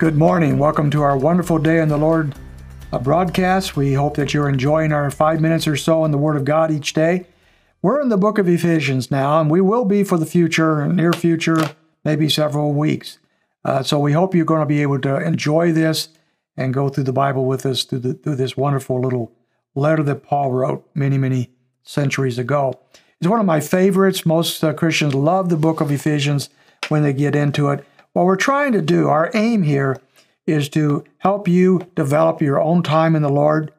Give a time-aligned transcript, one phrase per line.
[0.00, 0.56] Good morning.
[0.56, 2.34] Welcome to our wonderful day in the Lord
[2.90, 3.76] uh, broadcast.
[3.76, 6.70] We hope that you're enjoying our five minutes or so in the Word of God
[6.70, 7.26] each day.
[7.82, 11.12] We're in the book of Ephesians now, and we will be for the future, near
[11.12, 13.18] future, maybe several weeks.
[13.62, 16.08] Uh, so we hope you're going to be able to enjoy this
[16.56, 19.30] and go through the Bible with us through, the, through this wonderful little
[19.74, 21.50] letter that Paul wrote many, many
[21.82, 22.72] centuries ago.
[23.20, 24.24] It's one of my favorites.
[24.24, 26.48] Most uh, Christians love the book of Ephesians
[26.88, 27.84] when they get into it.
[28.12, 29.96] What we're trying to do, our aim here,
[30.46, 33.72] is to help you develop your own time in the Lord,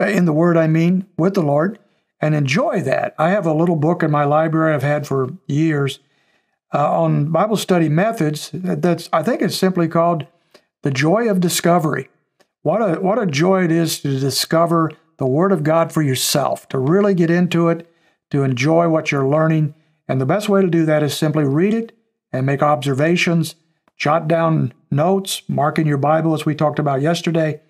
[0.00, 1.78] uh, in the Word, I mean, with the Lord,
[2.20, 3.14] and enjoy that.
[3.18, 5.98] I have a little book in my library I've had for years
[6.72, 8.50] uh, on Bible study methods.
[8.52, 10.26] That's I think it's simply called
[10.82, 12.08] "The Joy of Discovery."
[12.62, 16.68] What a what a joy it is to discover the Word of God for yourself,
[16.68, 17.92] to really get into it,
[18.30, 19.74] to enjoy what you're learning.
[20.06, 21.96] And the best way to do that is simply read it
[22.32, 23.56] and make observations
[23.96, 27.60] jot down notes, mark in your Bible as we talked about yesterday,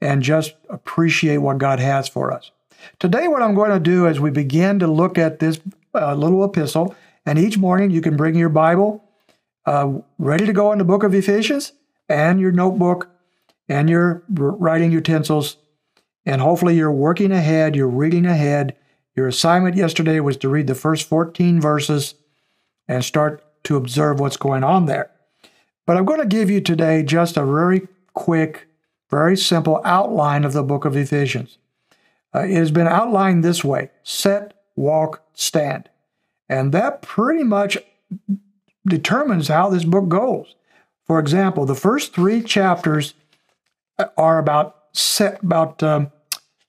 [0.00, 2.50] and just appreciate what God has for us.
[2.98, 5.60] Today, what I'm going to do as we begin to look at this
[5.94, 9.04] uh, little epistle, and each morning you can bring your Bible
[9.66, 11.72] uh, ready to go in the book of Ephesians
[12.08, 13.08] and your notebook
[13.68, 15.56] and your writing utensils,
[16.26, 18.76] and hopefully you're working ahead, you're reading ahead.
[19.14, 22.14] Your assignment yesterday was to read the first 14 verses
[22.88, 25.10] and start to observe what's going on there.
[25.86, 28.68] But I'm going to give you today just a very quick,
[29.10, 31.58] very simple outline of the book of Ephesians.
[32.34, 35.88] Uh, it has been outlined this way set, walk, stand.
[36.48, 37.78] And that pretty much
[38.86, 40.54] determines how this book goes.
[41.06, 43.14] For example, the first three chapters
[44.16, 46.12] are about set about um,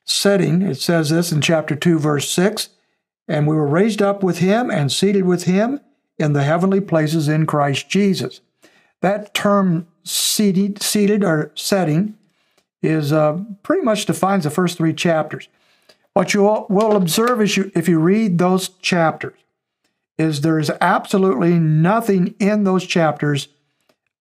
[0.05, 0.61] setting.
[0.61, 2.69] It says this in chapter 2, verse 6
[3.27, 5.81] And we were raised up with him and seated with him
[6.17, 8.41] in the heavenly places in Christ Jesus.
[9.03, 12.17] That term seated, seated or setting
[12.81, 15.49] is uh, pretty much defines the first three chapters.
[16.13, 19.37] What you will observe you, if you read those chapters,
[20.17, 23.49] is there is absolutely nothing in those chapters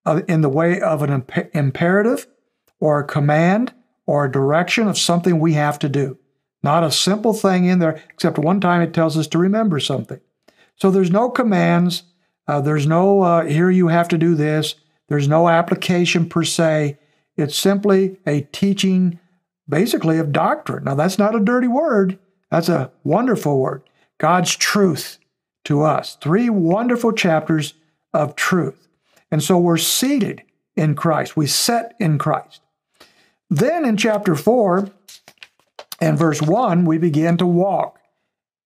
[0.05, 2.27] uh, in the way of an imp- imperative
[2.81, 3.73] or a command
[4.07, 6.19] or a direction of something we have to do.
[6.65, 10.19] Not a simple thing in there, except one time it tells us to remember something.
[10.75, 12.03] So there's no commands,
[12.49, 14.75] uh, there's no, uh, here you have to do this.
[15.09, 16.99] There's no application per se.
[17.37, 19.19] It's simply a teaching,
[19.69, 20.85] basically, of doctrine.
[20.85, 22.19] Now, that's not a dirty word,
[22.51, 23.83] that's a wonderful word.
[24.19, 25.19] God's truth
[25.65, 26.17] to us.
[26.21, 27.75] Three wonderful chapters
[28.13, 28.89] of truth.
[29.31, 30.43] And so we're seated
[30.77, 32.61] in Christ, we set in Christ.
[33.51, 34.91] Then in chapter 4
[36.01, 37.99] and verse 1, we begin to walk.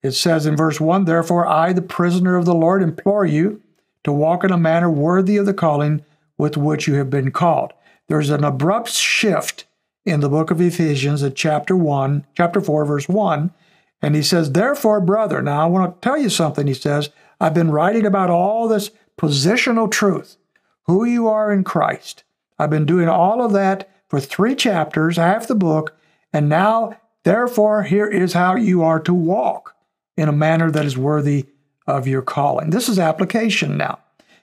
[0.03, 3.63] It says in verse 1 Therefore, I, the prisoner of the Lord, implore you
[4.07, 6.05] to walk in a manner worthy of the calling
[6.39, 7.73] with which you have been called.
[8.09, 9.65] There's an abrupt shift
[10.05, 13.53] in the book of Ephesians at chapter 1, chapter 4, verse 1.
[14.01, 16.69] And he says, Therefore, brother, now I want to tell you something.
[16.69, 20.37] He says, I've been writing about all this positional truth,
[20.85, 22.23] who you are in Christ.
[22.61, 25.97] I've been doing all of that for three chapters, half the book,
[26.33, 29.75] and now, therefore, here is how you are to walk
[30.17, 31.47] in a manner that is worthy
[31.87, 32.71] of your calling.
[32.71, 34.01] This is application now.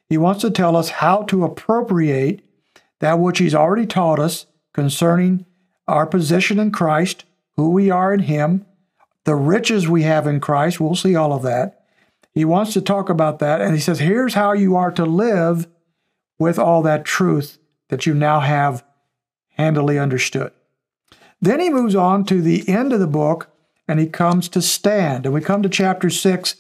[0.07, 2.41] He wants to tell us how to appropriate
[2.99, 5.45] that which he's already taught us concerning
[5.87, 8.65] our position in Christ, who we are in him,
[9.25, 10.79] the riches we have in Christ.
[10.79, 11.85] We'll see all of that.
[12.33, 13.61] He wants to talk about that.
[13.61, 15.67] And he says, here's how you are to live
[16.39, 17.59] with all that truth
[17.89, 18.83] that you now have
[19.49, 20.51] handily understood.
[21.41, 23.49] Then he moves on to the end of the book
[23.87, 25.25] and he comes to stand.
[25.25, 26.55] And we come to chapter 6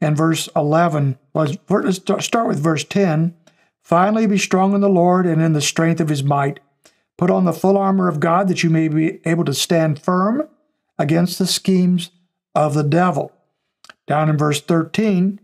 [0.00, 1.18] and verse 11.
[1.32, 1.58] Let's
[2.20, 3.34] start with verse 10.
[3.82, 6.60] Finally, be strong in the Lord and in the strength of his might.
[7.16, 10.48] Put on the full armor of God that you may be able to stand firm
[10.98, 12.10] against the schemes
[12.54, 13.32] of the devil.
[14.06, 15.40] Down in verse 13,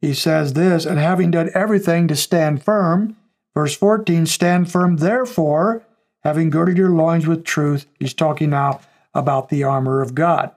[0.00, 3.16] he says this, and having done everything to stand firm,
[3.54, 5.86] verse 14, stand firm therefore,
[6.24, 7.86] having girded your loins with truth.
[7.98, 8.80] He's talking now
[9.14, 10.50] about the armor of God.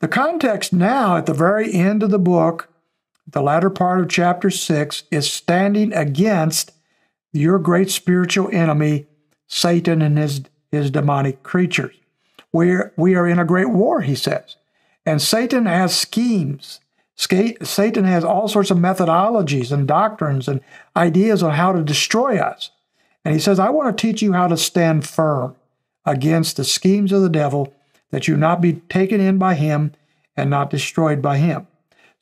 [0.00, 2.68] The context now at the very end of the book
[3.26, 6.72] the latter part of chapter 6 is standing against
[7.32, 9.06] your great spiritual enemy,
[9.46, 11.94] Satan and his, his demonic creatures.
[12.52, 14.56] We're, we are in a great war, he says.
[15.06, 16.80] And Satan has schemes.
[17.16, 20.60] Satan has all sorts of methodologies and doctrines and
[20.96, 22.70] ideas on how to destroy us.
[23.24, 25.54] And he says, I want to teach you how to stand firm
[26.04, 27.74] against the schemes of the devil,
[28.10, 29.92] that you not be taken in by him
[30.36, 31.66] and not destroyed by him.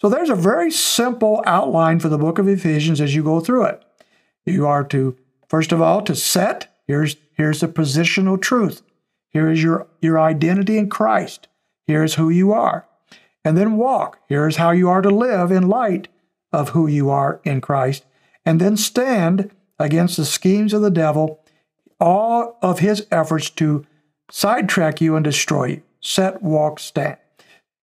[0.00, 3.64] So there's a very simple outline for the book of Ephesians as you go through
[3.64, 3.82] it.
[4.46, 5.16] You are to,
[5.48, 8.82] first of all, to set Here's here's the positional truth.
[9.28, 11.46] Here is your, your identity in Christ.
[11.86, 12.88] Here's who you are.
[13.44, 14.18] And then walk.
[14.26, 16.08] Here's how you are to live in light
[16.50, 18.04] of who you are in Christ.
[18.44, 21.40] And then stand against the schemes of the devil,
[22.00, 23.86] all of his efforts to
[24.30, 25.82] sidetrack you and destroy you.
[26.00, 27.18] Set, walk, stand.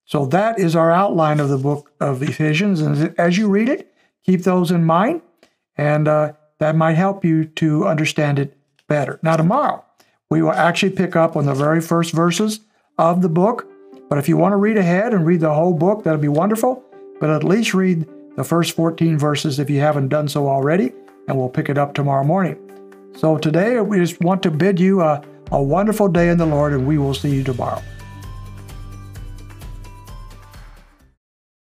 [0.05, 2.79] So that is our outline of the book of Ephesians.
[2.79, 3.93] And as you read it,
[4.23, 5.21] keep those in mind,
[5.77, 8.57] and uh, that might help you to understand it
[8.87, 9.19] better.
[9.23, 9.83] Now, tomorrow,
[10.29, 12.59] we will actually pick up on the very first verses
[12.97, 13.67] of the book.
[14.09, 16.83] But if you want to read ahead and read the whole book, that'll be wonderful.
[17.19, 20.91] But at least read the first 14 verses if you haven't done so already,
[21.27, 22.59] and we'll pick it up tomorrow morning.
[23.15, 26.73] So today, we just want to bid you a, a wonderful day in the Lord,
[26.73, 27.81] and we will see you tomorrow.